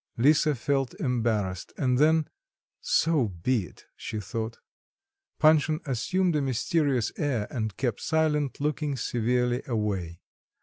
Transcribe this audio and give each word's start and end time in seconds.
Lisa 0.17 0.55
felt 0.55 0.95
embarrassed, 0.99 1.73
and 1.77 1.99
then 1.99 2.27
"so 2.79 3.27
be 3.27 3.65
it!" 3.67 3.85
she 3.95 4.19
thought. 4.19 4.57
Panshin 5.39 5.79
assumed 5.85 6.35
a 6.35 6.41
mysterious 6.41 7.11
air 7.17 7.45
and 7.51 7.77
kept 7.77 8.01
silent, 8.01 8.59
looking 8.59 8.95
severely 8.97 9.61
away. 9.67 10.19